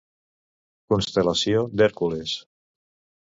Constel·lació 0.93 1.61
d'Hèrcules. 1.81 2.35